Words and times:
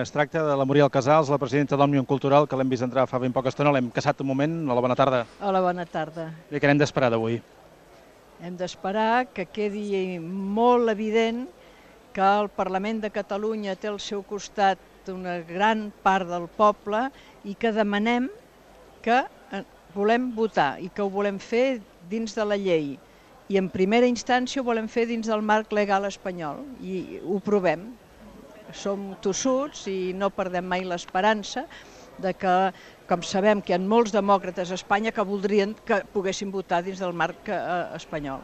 Es 0.00 0.10
tracta 0.10 0.40
de 0.42 0.54
la 0.56 0.64
Muriel 0.64 0.88
Casals, 0.88 1.28
la 1.28 1.36
presidenta 1.36 1.76
d'Òmnium 1.76 2.06
Cultural, 2.08 2.46
que 2.48 2.56
l'hem 2.56 2.70
vist 2.72 2.80
entrar 2.86 3.02
fa 3.10 3.18
ben 3.20 3.32
poca 3.36 3.50
estona, 3.50 3.74
l'hem 3.76 3.90
caçat 3.92 4.22
un 4.24 4.26
moment. 4.30 4.54
Hola, 4.64 4.80
bona 4.80 4.94
tarda. 4.96 5.18
Hola, 5.44 5.60
bona 5.60 5.84
tarda. 5.84 6.30
I 6.48 6.56
què 6.56 6.70
n'hem 6.70 6.78
d'esperar 6.80 7.10
d'avui? 7.12 7.34
Hem 8.40 8.56
d'esperar 8.56 9.26
que 9.36 9.44
quedi 9.44 10.16
molt 10.16 10.88
evident 10.94 11.42
que 12.16 12.24
el 12.24 12.48
Parlament 12.56 13.02
de 13.04 13.12
Catalunya 13.12 13.76
té 13.76 13.92
al 13.92 14.00
seu 14.00 14.24
costat 14.24 15.10
una 15.12 15.42
gran 15.44 15.90
part 16.00 16.24
del 16.32 16.48
poble 16.56 17.10
i 17.44 17.52
que 17.52 17.76
demanem 17.76 18.30
que 19.04 19.18
eh, 19.20 19.64
volem 19.92 20.30
votar 20.32 20.78
i 20.80 20.88
que 20.88 21.04
ho 21.04 21.12
volem 21.12 21.36
fer 21.36 21.82
dins 22.08 22.32
de 22.32 22.48
la 22.48 22.56
llei. 22.56 22.94
I 23.52 23.60
en 23.60 23.68
primera 23.68 24.08
instància 24.08 24.64
ho 24.64 24.70
volem 24.72 24.88
fer 24.88 25.04
dins 25.12 25.28
del 25.28 25.44
marc 25.44 25.76
legal 25.76 26.08
espanyol 26.08 26.64
i 26.80 27.20
ho 27.20 27.44
provem 27.44 27.90
som 28.72 29.12
tossuts 29.20 29.84
i 29.92 30.12
no 30.16 30.30
perdem 30.32 30.64
mai 30.64 30.86
l'esperança 30.88 31.66
de 32.22 32.32
que, 32.32 32.54
com 33.08 33.22
sabem 33.22 33.60
que 33.60 33.74
hi 33.74 33.76
ha 33.76 33.82
molts 33.82 34.14
demòcrates 34.14 34.72
a 34.72 34.78
Espanya 34.80 35.12
que 35.12 35.24
voldrien 35.28 35.76
que 35.84 36.00
poguessin 36.14 36.52
votar 36.54 36.82
dins 36.86 37.00
del 37.02 37.12
marc 37.12 37.52
eh, 37.52 37.60
espanyol. 37.98 38.40